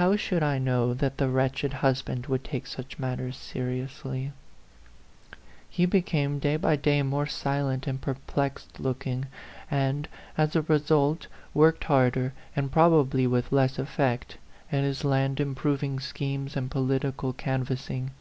How 0.00 0.16
should 0.16 0.42
I 0.42 0.58
know 0.58 0.94
that 0.94 1.18
the 1.18 1.28
wretched 1.28 1.74
husband 1.84 2.24
would 2.24 2.42
take 2.42 2.66
such 2.66 2.98
matters 2.98 3.36
seriously? 3.36 4.32
He 5.68 5.84
became 5.84 6.38
day 6.38 6.56
by 6.56 6.74
day 6.74 7.02
more 7.02 7.26
silent 7.26 7.86
and 7.86 8.00
perplexed 8.00 8.80
looking; 8.80 9.26
and, 9.70 10.08
as 10.38 10.56
a 10.56 10.62
result, 10.62 11.26
worked 11.52 11.84
harder, 11.84 12.32
and 12.56 12.72
probably 12.72 13.26
with 13.26 13.52
less 13.52 13.78
effect, 13.78 14.38
at 14.72 14.84
his 14.84 15.04
land 15.04 15.38
improving 15.38 16.00
schemes 16.00 16.56
and 16.56 16.70
political 16.70 17.34
can 17.34 17.62
vassing. 17.62 18.12